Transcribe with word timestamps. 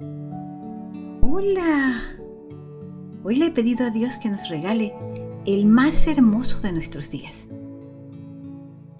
Hola. 0.00 2.16
Hoy 3.24 3.34
le 3.34 3.46
he 3.46 3.50
pedido 3.50 3.84
a 3.84 3.90
Dios 3.90 4.16
que 4.18 4.28
nos 4.28 4.48
regale 4.48 4.94
el 5.44 5.66
más 5.66 6.06
hermoso 6.06 6.60
de 6.60 6.72
nuestros 6.72 7.10
días. 7.10 7.48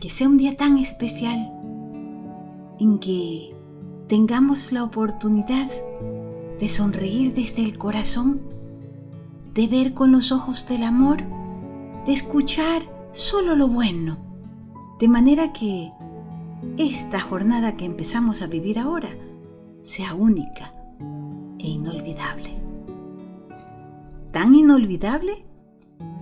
Que 0.00 0.10
sea 0.10 0.28
un 0.28 0.38
día 0.38 0.56
tan 0.56 0.76
especial 0.76 1.52
en 2.80 2.98
que 2.98 3.54
tengamos 4.08 4.72
la 4.72 4.82
oportunidad 4.82 5.70
de 6.58 6.68
sonreír 6.68 7.32
desde 7.32 7.62
el 7.62 7.78
corazón, 7.78 8.40
de 9.54 9.68
ver 9.68 9.94
con 9.94 10.10
los 10.10 10.32
ojos 10.32 10.66
del 10.66 10.82
amor, 10.82 11.18
de 12.06 12.12
escuchar 12.12 12.82
solo 13.12 13.54
lo 13.54 13.68
bueno, 13.68 14.18
de 14.98 15.06
manera 15.06 15.52
que 15.52 15.92
esta 16.76 17.20
jornada 17.20 17.76
que 17.76 17.84
empezamos 17.84 18.42
a 18.42 18.48
vivir 18.48 18.80
ahora 18.80 19.10
sea 19.82 20.14
única 20.14 20.74
e 21.58 21.68
inolvidable. 21.68 22.60
Tan 24.32 24.54
inolvidable 24.54 25.46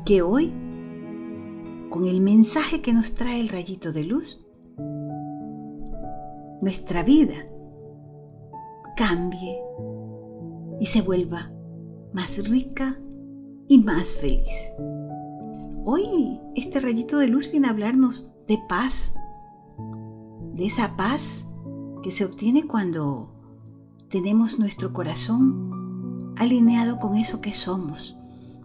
que 0.05 0.23
hoy, 0.23 0.53
con 1.91 2.05
el 2.05 2.21
mensaje 2.21 2.81
que 2.81 2.93
nos 2.93 3.15
trae 3.15 3.41
el 3.41 3.49
rayito 3.49 3.93
de 3.93 4.05
luz, 4.05 4.45
nuestra 6.63 7.03
vida 7.03 7.35
cambie 8.97 9.61
y 10.81 10.87
se 10.87 11.03
vuelva 11.03 11.53
más 12.13 12.39
rica 12.49 12.99
y 13.69 13.79
más 13.79 14.15
feliz. 14.15 14.73
Hoy 15.85 16.41
este 16.55 16.81
rayito 16.81 17.19
de 17.19 17.29
luz 17.29 17.51
viene 17.51 17.69
a 17.69 17.71
hablarnos 17.71 18.27
de 18.49 18.59
paz, 18.69 19.15
de 20.55 20.67
esa 20.67 20.97
paz 20.97 21.47
que 22.03 22.11
se 22.11 22.25
obtiene 22.25 22.67
cuando 22.67 23.36
tenemos 24.09 24.59
nuestro 24.59 24.93
corazón 24.93 26.35
alineado 26.37 26.99
con 26.99 27.17
eso 27.17 27.41
que 27.41 27.55
somos, 27.55 28.17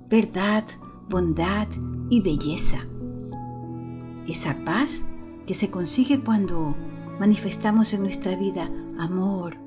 verdad, 0.09 0.65
bondad 1.09 1.67
y 2.09 2.21
belleza. 2.21 2.85
Esa 4.27 4.63
paz 4.63 5.03
que 5.47 5.55
se 5.55 5.71
consigue 5.71 6.23
cuando 6.23 6.75
manifestamos 7.19 7.93
en 7.93 8.03
nuestra 8.03 8.35
vida 8.35 8.69
amor, 8.99 9.57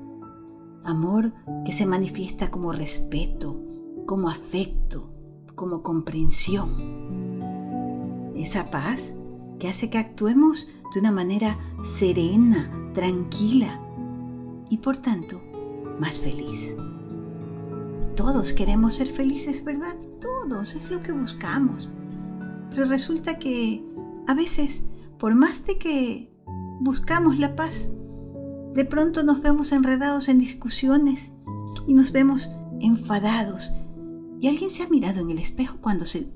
amor 0.85 1.33
que 1.65 1.73
se 1.73 1.85
manifiesta 1.85 2.51
como 2.51 2.71
respeto, 2.71 3.59
como 4.05 4.29
afecto, 4.29 5.11
como 5.55 5.83
comprensión. 5.83 6.71
Esa 8.35 8.71
paz 8.71 9.13
que 9.59 9.67
hace 9.67 9.89
que 9.89 9.97
actuemos 9.97 10.69
de 10.93 11.01
una 11.01 11.11
manera 11.11 11.59
serena, 11.83 12.71
tranquila 12.93 13.81
y 14.69 14.77
por 14.77 14.97
tanto 14.97 15.41
más 15.99 16.19
feliz. 16.19 16.75
Todos 18.15 18.53
queremos 18.53 18.95
ser 18.95 19.07
felices, 19.07 19.63
¿verdad? 19.63 19.95
Todos, 20.21 20.75
es 20.75 20.89
lo 20.89 21.01
que 21.01 21.11
buscamos. 21.11 21.89
Pero 22.71 22.85
resulta 22.85 23.39
que 23.39 23.83
a 24.27 24.33
veces, 24.33 24.83
por 25.17 25.35
más 25.35 25.65
de 25.65 25.77
que 25.77 26.31
buscamos 26.79 27.37
la 27.37 27.55
paz, 27.55 27.89
de 28.73 28.85
pronto 28.85 29.23
nos 29.23 29.41
vemos 29.41 29.71
enredados 29.71 30.27
en 30.27 30.39
discusiones 30.39 31.31
y 31.87 31.93
nos 31.93 32.11
vemos 32.11 32.49
enfadados. 32.81 33.71
¿Y 34.39 34.47
alguien 34.47 34.69
se 34.69 34.83
ha 34.83 34.89
mirado 34.89 35.21
en 35.21 35.29
el 35.29 35.39
espejo 35.39 35.77
cuando 35.81 36.05
se 36.05 36.27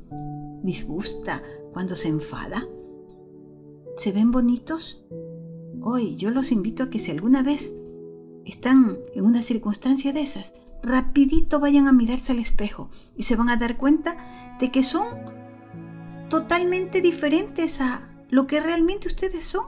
disgusta, 0.64 1.42
cuando 1.74 1.96
se 1.96 2.10
enfada? 2.10 2.66
¿Se 3.98 4.12
ven 4.12 4.32
bonitos? 4.32 5.04
Hoy 5.82 6.16
yo 6.16 6.30
los 6.32 6.52
invito 6.52 6.84
a 6.84 6.90
que 6.90 7.00
si 7.00 7.12
alguna 7.12 7.44
vez 7.44 7.74
están 8.46 8.98
en 9.14 9.26
una 9.26 9.42
circunstancia 9.42 10.14
de 10.14 10.22
esas, 10.22 10.54
rapidito 10.82 11.60
vayan 11.60 11.88
a 11.88 11.94
mirarse 11.94 12.32
al 12.32 12.40
espejo 12.40 12.90
y 13.16 13.24
se 13.24 13.36
van 13.36 13.50
a 13.50 13.58
dar 13.58 13.78
cuenta 13.78 14.58
de 14.60 14.72
que 14.72 14.84
son 14.84 15.06
totalmente 16.30 17.02
diferentes 17.02 17.82
a 17.82 18.08
lo 18.30 18.48
que 18.48 18.60
realmente 18.60 19.08
ustedes 19.08 19.46
son. 19.46 19.66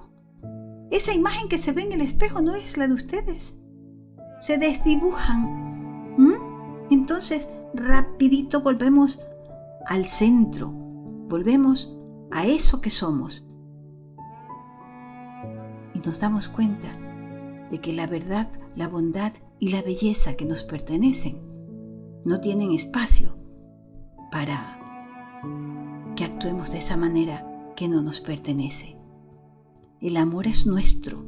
Esa 0.92 1.14
imagen 1.14 1.48
que 1.50 1.58
se 1.58 1.72
ve 1.72 1.84
en 1.84 1.94
el 1.94 2.02
espejo 2.02 2.42
no 2.42 2.54
es 2.54 2.78
la 2.78 2.88
de 2.88 2.94
ustedes. 2.94 3.56
Se 4.40 4.58
desdibujan. 4.58 5.62
Entonces, 6.90 7.50
rapidito 7.74 8.62
volvemos 8.62 9.20
al 9.88 10.06
centro. 10.06 10.70
Volvemos 10.72 11.98
a 12.32 12.46
eso 12.46 12.82
que 12.82 12.90
somos. 12.90 13.46
Y 15.94 16.00
nos 16.00 16.20
damos 16.20 16.50
cuenta 16.50 16.98
de 17.70 17.80
que 17.80 17.94
la 17.94 18.08
verdad, 18.08 18.50
la 18.76 18.88
bondad 18.88 19.34
y 19.60 19.70
la 19.70 19.82
belleza 19.82 20.36
que 20.36 20.46
nos 20.46 20.64
pertenecen 20.64 21.42
no 22.26 22.40
tienen 22.40 22.72
espacio 22.72 23.38
para 24.32 24.80
que 26.16 26.24
actuemos 26.24 26.72
de 26.72 26.80
esa 26.80 26.98
manera 26.98 27.48
que 27.76 27.88
no 27.88 28.02
nos 28.02 28.20
pertenece. 28.20 28.98
El 30.00 30.18
amor 30.18 30.48
es 30.48 30.66
nuestro, 30.66 31.26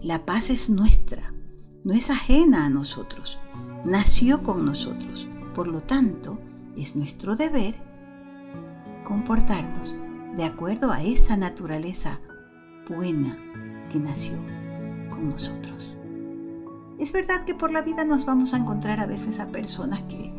la 0.00 0.24
paz 0.24 0.50
es 0.50 0.70
nuestra, 0.70 1.34
no 1.84 1.92
es 1.92 2.10
ajena 2.10 2.66
a 2.66 2.70
nosotros, 2.70 3.38
nació 3.84 4.42
con 4.42 4.64
nosotros. 4.64 5.28
Por 5.54 5.68
lo 5.68 5.82
tanto, 5.82 6.38
es 6.76 6.96
nuestro 6.96 7.36
deber 7.36 7.74
comportarnos 9.04 9.96
de 10.36 10.44
acuerdo 10.44 10.90
a 10.90 11.02
esa 11.02 11.36
naturaleza 11.36 12.20
buena 12.88 13.38
que 13.90 13.98
nació 13.98 14.38
con 15.10 15.28
nosotros. 15.28 15.96
Es 16.98 17.12
verdad 17.12 17.44
que 17.44 17.54
por 17.54 17.72
la 17.72 17.82
vida 17.82 18.04
nos 18.04 18.24
vamos 18.24 18.54
a 18.54 18.58
encontrar 18.58 19.00
a 19.00 19.06
veces 19.06 19.40
a 19.40 19.48
personas 19.48 20.02
que 20.02 20.32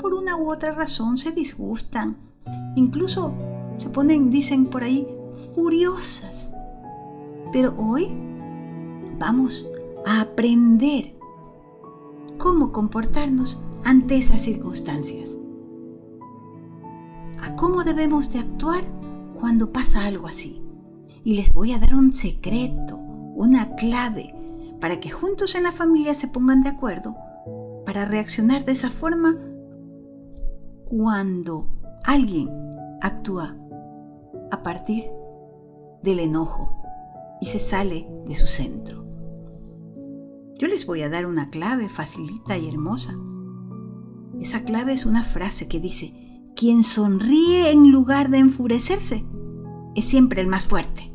por 0.00 0.14
una 0.14 0.36
u 0.36 0.50
otra 0.50 0.72
razón 0.72 1.18
se 1.18 1.32
disgustan, 1.32 2.16
incluso 2.76 3.32
se 3.78 3.90
ponen, 3.90 4.30
dicen 4.30 4.66
por 4.66 4.82
ahí, 4.82 5.06
furiosas. 5.54 6.52
Pero 7.52 7.74
hoy 7.78 8.08
vamos 9.18 9.64
a 10.06 10.20
aprender 10.20 11.14
cómo 12.38 12.72
comportarnos 12.72 13.60
ante 13.84 14.16
esas 14.16 14.42
circunstancias. 14.42 15.38
A 17.42 17.54
cómo 17.56 17.84
debemos 17.84 18.32
de 18.32 18.40
actuar 18.40 18.84
cuando 19.38 19.72
pasa 19.72 20.06
algo 20.06 20.26
así. 20.26 20.62
Y 21.22 21.34
les 21.34 21.52
voy 21.52 21.72
a 21.72 21.78
dar 21.78 21.94
un 21.94 22.12
secreto, 22.12 22.98
una 23.34 23.74
clave, 23.76 24.33
para 24.84 25.00
que 25.00 25.08
juntos 25.08 25.54
en 25.54 25.62
la 25.62 25.72
familia 25.72 26.14
se 26.14 26.28
pongan 26.28 26.62
de 26.62 26.68
acuerdo 26.68 27.16
para 27.86 28.04
reaccionar 28.04 28.66
de 28.66 28.72
esa 28.72 28.90
forma 28.90 29.34
cuando 30.84 31.70
alguien 32.04 32.50
actúa 33.00 33.56
a 34.50 34.62
partir 34.62 35.04
del 36.02 36.18
enojo 36.18 36.82
y 37.40 37.46
se 37.46 37.60
sale 37.60 38.06
de 38.26 38.34
su 38.34 38.46
centro. 38.46 39.06
Yo 40.58 40.68
les 40.68 40.84
voy 40.84 41.00
a 41.00 41.08
dar 41.08 41.24
una 41.24 41.48
clave 41.48 41.88
facilita 41.88 42.58
y 42.58 42.68
hermosa. 42.68 43.14
Esa 44.38 44.64
clave 44.64 44.92
es 44.92 45.06
una 45.06 45.24
frase 45.24 45.66
que 45.66 45.80
dice, 45.80 46.12
quien 46.54 46.82
sonríe 46.82 47.70
en 47.70 47.90
lugar 47.90 48.28
de 48.28 48.36
enfurecerse 48.36 49.24
es 49.96 50.04
siempre 50.04 50.42
el 50.42 50.46
más 50.46 50.66
fuerte. 50.66 51.10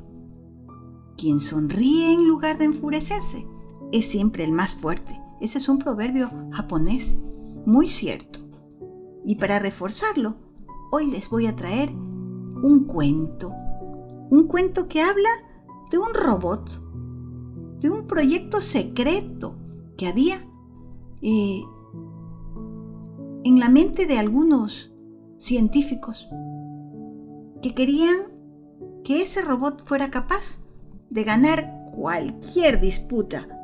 Quien 1.20 1.40
sonríe 1.40 2.14
en 2.14 2.28
lugar 2.28 2.58
de 2.58 2.66
enfurecerse 2.66 3.46
es 3.92 4.08
siempre 4.08 4.44
el 4.44 4.52
más 4.52 4.76
fuerte. 4.76 5.20
Ese 5.42 5.58
es 5.58 5.70
un 5.70 5.80
proverbio 5.80 6.32
japonés 6.52 7.18
muy 7.66 7.90
cierto. 7.90 8.40
Y 9.26 9.36
para 9.36 9.60
reforzarlo, 9.60 10.36
hoy 10.92 11.08
les 11.08 11.30
voy 11.30 11.48
a 11.48 11.56
traer 11.56 11.90
un 11.92 12.86
cuento. 12.86 13.54
Un 14.30 14.48
cuento 14.48 14.88
que 14.88 15.02
habla 15.02 15.30
de 15.92 15.98
un 15.98 16.14
robot, 16.14 16.82
de 17.80 17.90
un 17.90 18.06
proyecto 18.06 18.62
secreto 18.62 19.56
que 19.98 20.08
había 20.08 20.46
eh, 21.22 21.64
en 23.44 23.60
la 23.60 23.70
mente 23.70 24.06
de 24.06 24.18
algunos 24.18 24.92
científicos 25.38 26.28
que 27.62 27.74
querían 27.74 28.28
que 29.04 29.22
ese 29.22 29.42
robot 29.42 29.86
fuera 29.86 30.12
capaz 30.12 30.60
de 31.10 31.24
ganar 31.24 31.90
cualquier 31.96 32.80
disputa 32.80 33.59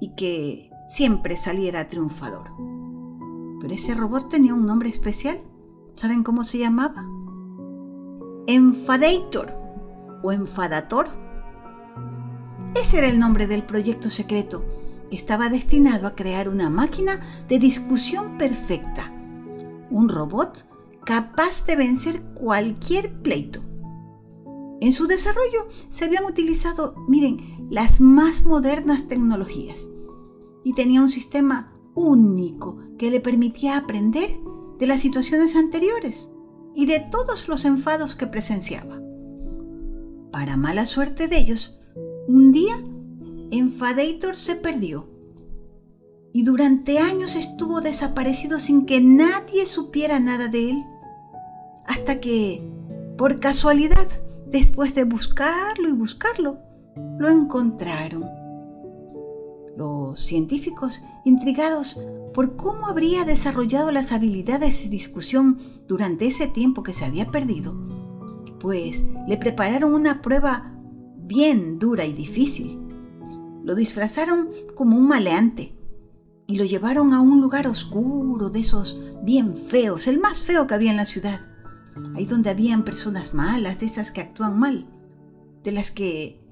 y 0.00 0.14
que 0.14 0.70
siempre 0.88 1.36
saliera 1.36 1.86
triunfador. 1.86 2.50
Pero 3.60 3.74
ese 3.74 3.94
robot 3.94 4.28
tenía 4.28 4.54
un 4.54 4.66
nombre 4.66 4.88
especial. 4.88 5.40
¿Saben 5.94 6.22
cómo 6.22 6.44
se 6.44 6.58
llamaba? 6.58 7.08
Enfadator 8.46 9.54
o 10.22 10.32
Enfadator. 10.32 11.06
Ese 12.74 12.98
era 12.98 13.06
el 13.06 13.18
nombre 13.18 13.46
del 13.46 13.64
proyecto 13.64 14.10
secreto 14.10 14.64
que 15.10 15.16
estaba 15.16 15.48
destinado 15.48 16.06
a 16.06 16.14
crear 16.14 16.48
una 16.48 16.70
máquina 16.70 17.20
de 17.48 17.58
discusión 17.58 18.36
perfecta. 18.36 19.12
Un 19.90 20.08
robot 20.08 20.68
capaz 21.04 21.64
de 21.66 21.76
vencer 21.76 22.22
cualquier 22.34 23.22
pleito. 23.22 23.60
En 24.80 24.92
su 24.92 25.06
desarrollo 25.06 25.68
se 25.88 26.04
habían 26.04 26.24
utilizado, 26.24 26.94
miren, 27.08 27.38
las 27.70 28.00
más 28.00 28.44
modernas 28.44 29.08
tecnologías 29.08 29.88
y 30.64 30.74
tenía 30.74 31.00
un 31.00 31.08
sistema 31.08 31.72
único 31.94 32.78
que 32.98 33.10
le 33.10 33.20
permitía 33.20 33.76
aprender 33.76 34.38
de 34.78 34.86
las 34.86 35.00
situaciones 35.00 35.56
anteriores 35.56 36.28
y 36.74 36.86
de 36.86 37.00
todos 37.00 37.48
los 37.48 37.64
enfados 37.64 38.14
que 38.16 38.26
presenciaba. 38.26 39.00
Para 40.32 40.56
mala 40.56 40.86
suerte 40.86 41.28
de 41.28 41.38
ellos, 41.38 41.78
un 42.26 42.52
día 42.52 42.82
Enfadator 43.50 44.34
se 44.34 44.56
perdió 44.56 45.08
y 46.32 46.42
durante 46.42 46.98
años 46.98 47.36
estuvo 47.36 47.80
desaparecido 47.80 48.58
sin 48.58 48.86
que 48.86 49.00
nadie 49.00 49.66
supiera 49.66 50.18
nada 50.18 50.48
de 50.48 50.70
él, 50.70 50.84
hasta 51.86 52.18
que, 52.18 52.68
por 53.16 53.38
casualidad, 53.38 54.08
después 54.48 54.96
de 54.96 55.04
buscarlo 55.04 55.88
y 55.88 55.92
buscarlo, 55.92 56.58
lo 57.18 57.28
encontraron. 57.28 58.24
Los 59.76 60.20
científicos, 60.20 61.02
intrigados 61.24 61.98
por 62.32 62.56
cómo 62.56 62.86
habría 62.86 63.24
desarrollado 63.24 63.90
las 63.90 64.12
habilidades 64.12 64.82
de 64.82 64.88
discusión 64.88 65.58
durante 65.88 66.26
ese 66.26 66.46
tiempo 66.46 66.82
que 66.82 66.92
se 66.92 67.04
había 67.04 67.30
perdido, 67.30 67.74
pues 68.60 69.04
le 69.28 69.36
prepararon 69.36 69.94
una 69.94 70.22
prueba 70.22 70.74
bien 71.16 71.78
dura 71.78 72.04
y 72.04 72.12
difícil. 72.12 72.80
Lo 73.64 73.74
disfrazaron 73.74 74.48
como 74.74 74.96
un 74.96 75.08
maleante 75.08 75.74
y 76.46 76.56
lo 76.56 76.64
llevaron 76.64 77.12
a 77.14 77.20
un 77.20 77.40
lugar 77.40 77.66
oscuro 77.66 78.50
de 78.50 78.60
esos 78.60 79.00
bien 79.22 79.56
feos, 79.56 80.06
el 80.06 80.20
más 80.20 80.40
feo 80.40 80.66
que 80.66 80.74
había 80.74 80.90
en 80.90 80.98
la 80.98 81.06
ciudad. 81.06 81.40
Ahí 82.14 82.26
donde 82.26 82.50
habían 82.50 82.84
personas 82.84 83.34
malas, 83.34 83.80
de 83.80 83.86
esas 83.86 84.10
que 84.10 84.20
actúan 84.20 84.58
mal, 84.58 84.86
de 85.62 85.72
las 85.72 85.90
que 85.90 86.43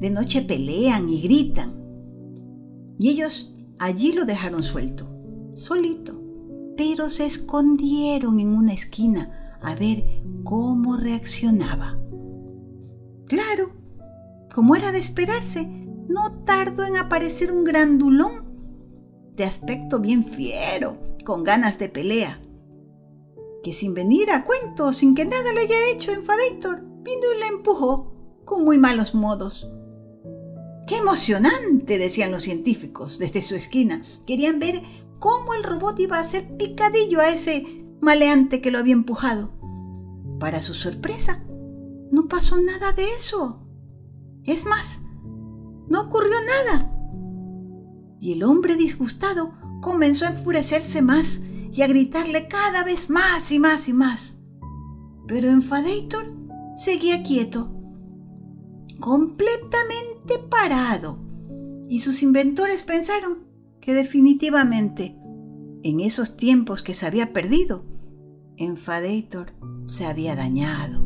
de 0.00 0.10
noche 0.10 0.42
pelean 0.42 1.08
y 1.08 1.22
gritan. 1.22 1.74
Y 2.98 3.10
ellos 3.10 3.54
allí 3.78 4.12
lo 4.12 4.24
dejaron 4.24 4.62
suelto, 4.62 5.08
solito, 5.54 6.20
pero 6.76 7.10
se 7.10 7.26
escondieron 7.26 8.40
en 8.40 8.48
una 8.48 8.72
esquina 8.72 9.58
a 9.60 9.74
ver 9.74 10.04
cómo 10.44 10.96
reaccionaba. 10.96 11.98
Claro, 13.26 13.72
como 14.54 14.74
era 14.74 14.90
de 14.92 14.98
esperarse, 14.98 15.66
no 16.08 16.42
tardó 16.44 16.84
en 16.84 16.96
aparecer 16.96 17.52
un 17.52 17.64
grandulón 17.64 18.50
de 19.36 19.44
aspecto 19.44 20.00
bien 20.00 20.24
fiero, 20.24 20.98
con 21.24 21.44
ganas 21.44 21.78
de 21.78 21.88
pelea, 21.88 22.40
que 23.62 23.72
sin 23.72 23.94
venir 23.94 24.30
a 24.30 24.44
cuento, 24.44 24.92
sin 24.92 25.14
que 25.14 25.24
nada 25.24 25.52
le 25.52 25.60
haya 25.60 25.90
hecho 25.92 26.12
Enfadator, 26.12 26.82
vino 27.02 27.26
y 27.36 27.40
le 27.40 27.46
empujó 27.46 28.14
con 28.44 28.64
muy 28.64 28.78
malos 28.78 29.14
modos. 29.14 29.70
¡Qué 30.86 30.96
emocionante! 30.96 31.98
decían 31.98 32.30
los 32.30 32.42
científicos 32.42 33.18
desde 33.18 33.42
su 33.42 33.54
esquina. 33.54 34.02
Querían 34.26 34.58
ver 34.58 34.82
cómo 35.18 35.54
el 35.54 35.62
robot 35.62 35.98
iba 36.00 36.16
a 36.16 36.22
hacer 36.22 36.56
picadillo 36.56 37.20
a 37.20 37.30
ese 37.30 37.84
maleante 38.00 38.60
que 38.60 38.70
lo 38.70 38.78
había 38.78 38.94
empujado. 38.94 39.52
Para 40.38 40.62
su 40.62 40.74
sorpresa, 40.74 41.44
no 42.10 42.28
pasó 42.28 42.58
nada 42.58 42.92
de 42.92 43.14
eso. 43.14 43.66
Es 44.44 44.64
más, 44.64 45.00
no 45.88 46.02
ocurrió 46.02 46.34
nada 46.46 46.96
y 48.20 48.32
el 48.32 48.42
hombre 48.42 48.76
disgustado 48.76 49.54
comenzó 49.80 50.26
a 50.26 50.28
enfurecerse 50.28 51.00
más 51.00 51.40
y 51.72 51.82
a 51.82 51.86
gritarle 51.86 52.48
cada 52.48 52.84
vez 52.84 53.08
más 53.08 53.50
y 53.50 53.58
más 53.58 53.88
y 53.88 53.92
más. 53.94 54.36
Pero 55.26 55.48
Enfadator 55.48 56.30
seguía 56.76 57.22
quieto, 57.22 57.72
completamente 59.00 60.38
parado, 60.48 61.18
y 61.88 62.00
sus 62.00 62.22
inventores 62.22 62.82
pensaron 62.82 63.38
que 63.80 63.94
definitivamente, 63.94 65.16
en 65.82 66.00
esos 66.00 66.36
tiempos 66.36 66.82
que 66.82 66.94
se 66.94 67.06
había 67.06 67.32
perdido, 67.32 67.84
Enfadator 68.56 69.54
se 69.86 70.04
había 70.04 70.36
dañado. 70.36 71.04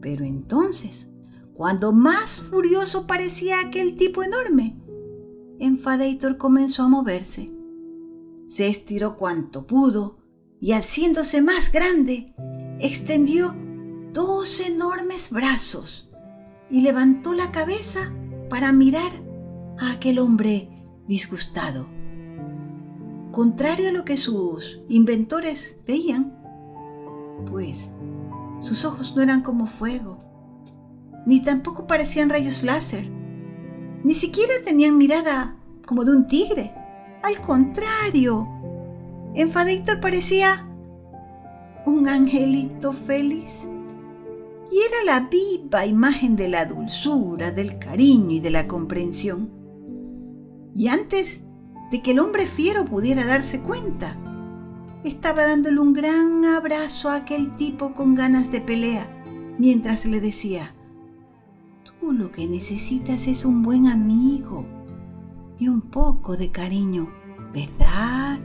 Pero 0.00 0.24
entonces, 0.24 1.10
cuando 1.54 1.92
más 1.92 2.42
furioso 2.42 3.06
parecía 3.06 3.60
aquel 3.60 3.96
tipo 3.96 4.22
enorme, 4.22 4.76
Enfadator 5.58 6.36
comenzó 6.36 6.82
a 6.82 6.88
moverse. 6.88 7.50
Se 8.46 8.68
estiró 8.68 9.16
cuanto 9.16 9.66
pudo 9.66 10.18
y 10.60 10.72
haciéndose 10.72 11.40
más 11.40 11.72
grande, 11.72 12.34
extendió 12.78 13.56
dos 14.12 14.60
enormes 14.60 15.30
brazos 15.30 16.05
y 16.70 16.80
levantó 16.80 17.34
la 17.34 17.50
cabeza 17.50 18.12
para 18.48 18.72
mirar 18.72 19.12
a 19.78 19.92
aquel 19.92 20.18
hombre 20.18 20.70
disgustado. 21.06 21.88
Contrario 23.32 23.88
a 23.88 23.92
lo 23.92 24.04
que 24.04 24.16
sus 24.16 24.80
inventores 24.88 25.78
veían, 25.86 26.38
pues 27.50 27.90
sus 28.60 28.84
ojos 28.84 29.14
no 29.14 29.22
eran 29.22 29.42
como 29.42 29.66
fuego, 29.66 30.18
ni 31.26 31.42
tampoco 31.42 31.86
parecían 31.86 32.30
rayos 32.30 32.62
láser 32.62 33.10
ni 34.06 34.14
siquiera 34.14 34.54
tenían 34.64 34.96
mirada 34.96 35.56
como 35.84 36.04
de 36.04 36.12
un 36.12 36.28
tigre. 36.28 36.72
Al 37.24 37.40
contrario, 37.40 38.46
Enfadator 39.34 39.98
parecía 40.00 40.64
un 41.84 42.08
angelito 42.08 42.92
feliz. 42.92 43.68
Y 44.70 44.78
era 44.78 45.04
la 45.04 45.28
viva 45.28 45.86
imagen 45.86 46.36
de 46.36 46.48
la 46.48 46.66
dulzura, 46.66 47.50
del 47.50 47.78
cariño 47.78 48.32
y 48.32 48.40
de 48.40 48.50
la 48.50 48.66
comprensión. 48.66 49.50
Y 50.74 50.88
antes 50.88 51.42
de 51.90 52.02
que 52.02 52.10
el 52.10 52.18
hombre 52.18 52.46
fiero 52.46 52.84
pudiera 52.84 53.24
darse 53.24 53.60
cuenta, 53.60 54.16
estaba 55.04 55.44
dándole 55.44 55.80
un 55.80 55.92
gran 55.92 56.44
abrazo 56.44 57.08
a 57.08 57.16
aquel 57.16 57.54
tipo 57.56 57.94
con 57.94 58.14
ganas 58.14 58.50
de 58.50 58.60
pelea, 58.60 59.08
mientras 59.58 60.04
le 60.04 60.20
decía, 60.20 60.74
Tú 62.00 62.12
lo 62.12 62.32
que 62.32 62.48
necesitas 62.48 63.28
es 63.28 63.44
un 63.44 63.62
buen 63.62 63.86
amigo 63.86 64.66
y 65.58 65.68
un 65.68 65.80
poco 65.80 66.36
de 66.36 66.50
cariño, 66.50 67.08
¿verdad? 67.54 68.40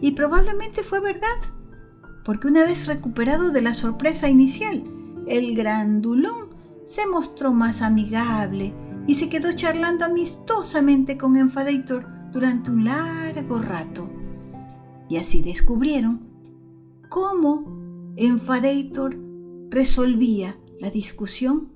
Y 0.00 0.12
probablemente 0.12 0.84
fue 0.84 1.00
verdad, 1.00 1.36
porque 2.24 2.48
una 2.48 2.64
vez 2.64 2.86
recuperado 2.86 3.50
de 3.50 3.62
la 3.62 3.74
sorpresa 3.74 4.28
inicial, 4.28 4.84
el 5.26 5.54
grandulón 5.54 6.48
se 6.84 7.06
mostró 7.06 7.52
más 7.52 7.82
amigable 7.82 8.74
y 9.06 9.14
se 9.14 9.28
quedó 9.28 9.52
charlando 9.52 10.04
amistosamente 10.04 11.18
con 11.18 11.36
Enfadator 11.36 12.06
durante 12.32 12.70
un 12.70 12.84
largo 12.84 13.58
rato. 13.58 14.10
Y 15.08 15.18
así 15.18 15.42
descubrieron 15.42 16.28
cómo 17.10 18.12
Enfadator 18.16 19.18
resolvía 19.70 20.58
la 20.80 20.90
discusión 20.90 21.74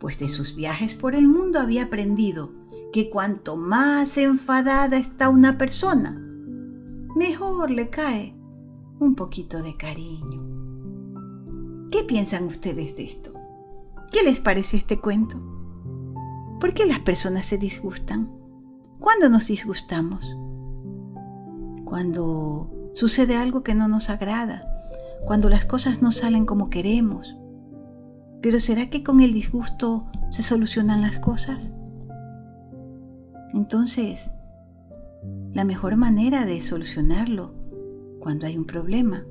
pues 0.00 0.18
de 0.18 0.28
sus 0.28 0.56
viajes 0.56 0.94
por 0.94 1.14
el 1.14 1.28
mundo 1.28 1.60
había 1.60 1.84
aprendido 1.84 2.52
que 2.92 3.10
cuanto 3.10 3.56
más 3.56 4.16
enfadada 4.16 4.96
está 4.96 5.28
una 5.28 5.58
persona, 5.58 6.18
mejor 7.14 7.70
le 7.70 7.90
cae 7.90 8.34
un 9.00 9.14
poquito 9.14 9.62
de 9.62 9.76
cariño. 9.76 10.42
¿Qué 11.90 12.04
piensan 12.04 12.44
ustedes 12.44 12.94
de 12.94 13.04
esto? 13.04 13.32
¿Qué 14.12 14.22
les 14.22 14.40
pareció 14.40 14.78
este 14.78 15.00
cuento? 15.00 15.38
¿Por 16.60 16.74
qué 16.74 16.84
las 16.84 17.00
personas 17.00 17.46
se 17.46 17.56
disgustan? 17.56 18.30
¿Cuándo 18.98 19.30
nos 19.30 19.46
disgustamos? 19.48 20.36
Cuando 21.86 22.70
sucede 22.92 23.36
algo 23.36 23.62
que 23.62 23.74
no 23.74 23.88
nos 23.88 24.10
agrada, 24.10 24.66
cuando 25.24 25.48
las 25.48 25.64
cosas 25.64 26.02
no 26.02 26.12
salen 26.12 26.44
como 26.44 26.68
queremos, 26.68 27.36
pero 28.42 28.60
¿será 28.60 28.90
que 28.90 29.02
con 29.02 29.20
el 29.20 29.32
disgusto 29.32 30.06
se 30.28 30.42
solucionan 30.42 31.00
las 31.00 31.18
cosas? 31.18 31.72
Entonces, 33.54 34.30
la 35.54 35.64
mejor 35.64 35.96
manera 35.96 36.44
de 36.44 36.60
solucionarlo 36.60 37.59
cuando 38.20 38.46
hay 38.46 38.56
un 38.56 38.64
problema, 38.64 39.26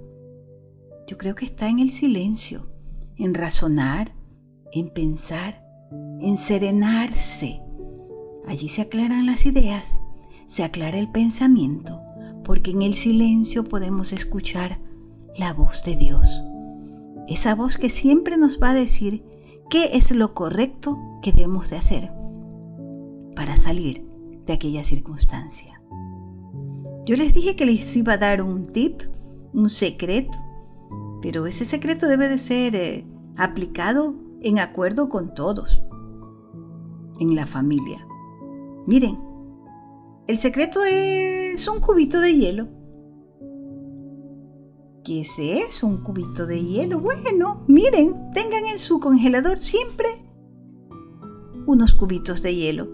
yo 1.07 1.17
creo 1.17 1.35
que 1.35 1.45
está 1.45 1.69
en 1.69 1.79
el 1.79 1.91
silencio, 1.91 2.69
en 3.15 3.33
razonar, 3.33 4.13
en 4.73 4.89
pensar, 4.89 5.65
en 6.19 6.37
serenarse. 6.37 7.61
Allí 8.45 8.67
se 8.67 8.81
aclaran 8.81 9.25
las 9.25 9.45
ideas, 9.45 9.95
se 10.47 10.63
aclara 10.63 10.97
el 10.97 11.09
pensamiento, 11.11 12.01
porque 12.43 12.71
en 12.71 12.81
el 12.81 12.95
silencio 12.95 13.63
podemos 13.63 14.11
escuchar 14.11 14.79
la 15.37 15.53
voz 15.53 15.83
de 15.85 15.95
Dios 15.95 16.27
esa 17.29 17.53
voz 17.53 17.77
que 17.77 17.91
siempre 17.91 18.37
nos 18.37 18.59
va 18.59 18.71
a 18.71 18.73
decir 18.73 19.23
qué 19.69 19.91
es 19.93 20.11
lo 20.11 20.33
correcto 20.33 20.97
que 21.21 21.31
debemos 21.31 21.69
de 21.69 21.77
hacer 21.77 22.11
para 23.35 23.55
salir 23.55 24.03
de 24.47 24.53
aquella 24.53 24.83
circunstancia. 24.83 25.78
Yo 27.09 27.15
les 27.15 27.33
dije 27.33 27.55
que 27.55 27.65
les 27.65 27.97
iba 27.97 28.13
a 28.13 28.17
dar 28.19 28.43
un 28.43 28.67
tip, 28.67 29.01
un 29.51 29.67
secreto, 29.67 30.37
pero 31.23 31.47
ese 31.47 31.65
secreto 31.65 32.07
debe 32.07 32.27
de 32.27 32.37
ser 32.37 32.75
eh, 32.75 33.03
aplicado 33.35 34.13
en 34.43 34.59
acuerdo 34.59 35.09
con 35.09 35.33
todos 35.33 35.81
en 37.19 37.33
la 37.33 37.47
familia. 37.47 38.07
Miren, 38.85 39.17
El 40.27 40.37
secreto 40.37 40.81
es 40.85 41.67
un 41.67 41.79
cubito 41.79 42.19
de 42.21 42.35
hielo. 42.35 42.67
¿Qué 45.03 45.21
es 45.21 45.81
Un 45.81 46.03
cubito 46.03 46.45
de 46.45 46.63
hielo. 46.63 46.99
Bueno, 46.99 47.63
miren, 47.67 48.31
tengan 48.35 48.67
en 48.67 48.77
su 48.77 48.99
congelador 48.99 49.57
siempre 49.57 50.09
unos 51.65 51.95
cubitos 51.95 52.43
de 52.43 52.53
hielo 52.53 52.87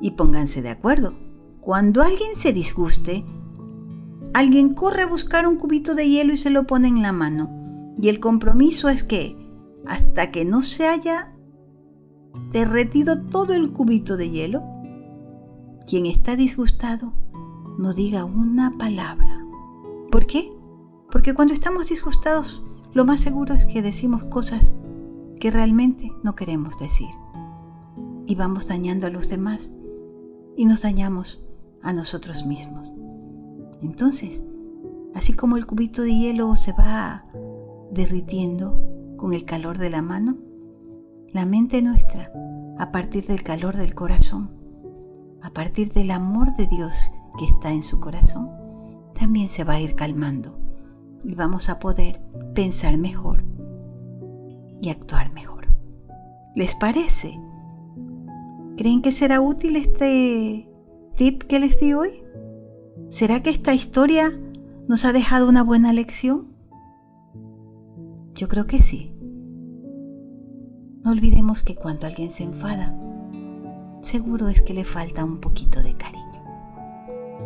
y 0.00 0.12
pónganse 0.12 0.62
de 0.62 0.70
acuerdo. 0.70 1.12
Cuando 1.60 2.00
alguien 2.00 2.34
se 2.34 2.54
disguste, 2.54 3.26
alguien 4.34 4.74
corre 4.74 5.02
a 5.02 5.06
buscar 5.06 5.46
un 5.46 5.56
cubito 5.56 5.94
de 5.94 6.08
hielo 6.08 6.32
y 6.32 6.36
se 6.36 6.50
lo 6.50 6.66
pone 6.66 6.88
en 6.88 7.02
la 7.02 7.12
mano. 7.12 7.50
Y 8.00 8.08
el 8.08 8.20
compromiso 8.20 8.88
es 8.88 9.04
que 9.04 9.36
hasta 9.86 10.30
que 10.30 10.44
no 10.44 10.62
se 10.62 10.86
haya 10.86 11.34
derretido 12.52 13.22
todo 13.24 13.52
el 13.52 13.72
cubito 13.72 14.16
de 14.16 14.30
hielo, 14.30 14.62
quien 15.86 16.06
está 16.06 16.36
disgustado 16.36 17.12
no 17.78 17.92
diga 17.92 18.24
una 18.24 18.70
palabra. 18.72 19.44
¿Por 20.10 20.26
qué? 20.26 20.52
Porque 21.10 21.34
cuando 21.34 21.54
estamos 21.54 21.88
disgustados, 21.88 22.64
lo 22.92 23.04
más 23.04 23.20
seguro 23.20 23.54
es 23.54 23.66
que 23.66 23.82
decimos 23.82 24.24
cosas 24.24 24.72
que 25.40 25.50
realmente 25.50 26.12
no 26.22 26.34
queremos 26.34 26.78
decir. 26.78 27.08
Y 28.26 28.34
vamos 28.36 28.68
dañando 28.68 29.06
a 29.06 29.10
los 29.10 29.28
demás 29.28 29.70
y 30.56 30.66
nos 30.66 30.82
dañamos 30.82 31.42
a 31.82 31.92
nosotros 31.92 32.46
mismos. 32.46 32.92
Entonces, 33.82 34.42
así 35.14 35.32
como 35.32 35.56
el 35.56 35.66
cubito 35.66 36.02
de 36.02 36.14
hielo 36.14 36.54
se 36.56 36.72
va 36.72 37.26
derritiendo 37.90 38.80
con 39.16 39.34
el 39.34 39.44
calor 39.44 39.78
de 39.78 39.90
la 39.90 40.02
mano, 40.02 40.38
la 41.32 41.46
mente 41.46 41.82
nuestra, 41.82 42.32
a 42.78 42.92
partir 42.92 43.26
del 43.26 43.42
calor 43.42 43.76
del 43.76 43.94
corazón, 43.94 44.50
a 45.42 45.50
partir 45.50 45.92
del 45.92 46.10
amor 46.10 46.54
de 46.56 46.66
Dios 46.66 46.94
que 47.38 47.44
está 47.44 47.72
en 47.72 47.82
su 47.82 48.00
corazón, 48.00 48.50
también 49.18 49.48
se 49.48 49.64
va 49.64 49.74
a 49.74 49.80
ir 49.80 49.94
calmando 49.94 50.58
y 51.24 51.34
vamos 51.34 51.68
a 51.68 51.78
poder 51.78 52.22
pensar 52.54 52.98
mejor 52.98 53.44
y 54.80 54.90
actuar 54.90 55.32
mejor. 55.32 55.68
¿Les 56.54 56.74
parece? 56.74 57.40
¿Creen 58.76 59.02
que 59.02 59.12
será 59.12 59.40
útil 59.40 59.76
este 59.76 60.68
tip 61.16 61.42
que 61.44 61.58
les 61.58 61.78
di 61.78 61.92
hoy? 61.94 62.21
¿Será 63.12 63.42
que 63.42 63.50
esta 63.50 63.74
historia 63.74 64.32
nos 64.88 65.04
ha 65.04 65.12
dejado 65.12 65.46
una 65.46 65.62
buena 65.62 65.92
lección? 65.92 66.46
Yo 68.34 68.48
creo 68.48 68.66
que 68.66 68.80
sí. 68.80 69.12
No 71.04 71.10
olvidemos 71.10 71.62
que 71.62 71.76
cuando 71.76 72.06
alguien 72.06 72.30
se 72.30 72.42
enfada, 72.42 72.96
seguro 74.00 74.48
es 74.48 74.62
que 74.62 74.72
le 74.72 74.84
falta 74.84 75.26
un 75.26 75.42
poquito 75.42 75.82
de 75.82 75.94
cariño. 75.94 76.42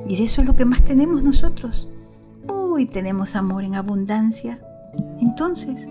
Y 0.06 0.16
de 0.16 0.22
eso 0.22 0.40
es 0.40 0.46
lo 0.46 0.54
que 0.54 0.64
más 0.64 0.84
tenemos 0.84 1.24
nosotros. 1.24 1.90
Uy, 2.48 2.86
tenemos 2.86 3.34
amor 3.34 3.64
en 3.64 3.74
abundancia. 3.74 4.60
Entonces, 5.20 5.88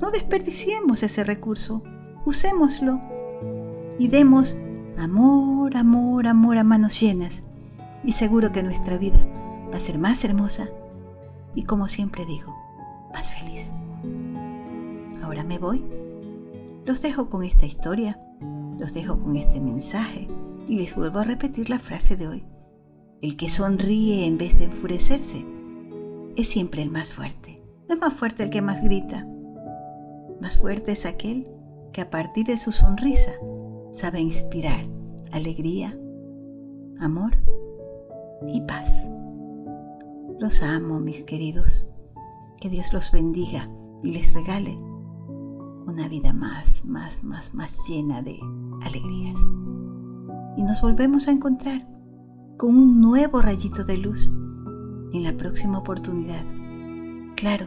no 0.00 0.10
desperdiciemos 0.10 1.04
ese 1.04 1.22
recurso, 1.22 1.84
usémoslo 2.26 3.00
y 3.96 4.08
demos 4.08 4.58
amor, 4.98 5.76
amor, 5.76 6.26
amor 6.26 6.58
a 6.58 6.64
manos 6.64 7.00
llenas. 7.00 7.44
Y 8.04 8.12
seguro 8.12 8.52
que 8.52 8.62
nuestra 8.62 8.98
vida 8.98 9.18
va 9.72 9.76
a 9.76 9.80
ser 9.80 9.98
más 9.98 10.24
hermosa 10.24 10.68
y 11.54 11.64
como 11.64 11.88
siempre 11.88 12.24
digo, 12.26 12.54
más 13.12 13.32
feliz. 13.32 13.72
Ahora 15.22 15.44
me 15.44 15.58
voy. 15.58 15.84
Los 16.84 17.00
dejo 17.00 17.30
con 17.30 17.44
esta 17.44 17.64
historia 17.64 18.18
los 18.78 18.92
dejo 18.92 19.18
con 19.18 19.36
este 19.36 19.60
mensaje 19.60 20.28
y 20.66 20.76
les 20.76 20.94
vuelvo 20.94 21.20
a 21.20 21.24
repetir 21.24 21.70
la 21.70 21.78
frase 21.78 22.16
de 22.16 22.28
hoy. 22.28 22.44
El 23.22 23.36
que 23.36 23.48
sonríe 23.48 24.26
en 24.26 24.36
vez 24.36 24.58
de 24.58 24.64
enfurecerse 24.64 25.44
es 26.36 26.48
siempre 26.48 26.82
el 26.82 26.90
más 26.90 27.10
fuerte. 27.10 27.62
No 27.88 27.94
es 27.94 28.00
más 28.00 28.14
fuerte 28.14 28.42
el 28.42 28.50
que 28.50 28.62
más 28.62 28.82
grita. 28.82 29.26
Más 30.40 30.58
fuerte 30.58 30.92
es 30.92 31.06
aquel 31.06 31.48
que 31.92 32.00
a 32.00 32.10
partir 32.10 32.46
de 32.46 32.56
su 32.56 32.72
sonrisa 32.72 33.32
sabe 33.92 34.20
inspirar 34.20 34.84
alegría, 35.32 35.96
amor 36.98 37.36
y 38.48 38.60
paz. 38.62 39.02
Los 40.38 40.62
amo, 40.62 41.00
mis 41.00 41.24
queridos. 41.24 41.86
Que 42.60 42.68
Dios 42.68 42.92
los 42.92 43.12
bendiga 43.12 43.68
y 44.02 44.12
les 44.12 44.34
regale 44.34 44.78
una 45.86 46.08
vida 46.08 46.32
más, 46.32 46.84
más, 46.84 47.22
más, 47.22 47.54
más 47.54 47.76
llena 47.88 48.22
de 48.22 48.38
alegrías. 48.82 49.38
Y 50.56 50.64
nos 50.64 50.80
volvemos 50.80 51.28
a 51.28 51.32
encontrar 51.32 51.86
con 52.56 52.76
un 52.76 53.00
nuevo 53.00 53.40
rayito 53.40 53.84
de 53.84 53.98
luz 53.98 54.30
en 55.12 55.22
la 55.22 55.36
próxima 55.36 55.78
oportunidad. 55.78 56.44
Claro, 57.36 57.66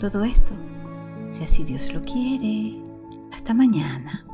todo 0.00 0.24
esto, 0.24 0.52
si 1.30 1.44
así 1.44 1.64
Dios 1.64 1.92
lo 1.92 2.02
quiere. 2.02 2.82
Hasta 3.32 3.52
mañana. 3.52 4.24